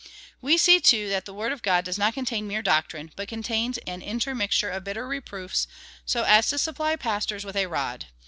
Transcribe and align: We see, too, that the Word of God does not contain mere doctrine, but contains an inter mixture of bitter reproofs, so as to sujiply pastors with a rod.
We 0.41 0.57
see, 0.57 0.79
too, 0.79 1.09
that 1.09 1.25
the 1.25 1.33
Word 1.35 1.51
of 1.51 1.61
God 1.61 1.85
does 1.85 1.99
not 1.99 2.15
contain 2.15 2.47
mere 2.47 2.63
doctrine, 2.63 3.11
but 3.15 3.27
contains 3.27 3.77
an 3.85 4.01
inter 4.01 4.33
mixture 4.33 4.71
of 4.71 4.83
bitter 4.83 5.07
reproofs, 5.07 5.67
so 6.07 6.23
as 6.23 6.49
to 6.49 6.55
sujiply 6.55 6.99
pastors 6.99 7.45
with 7.45 7.55
a 7.55 7.67
rod. 7.67 8.07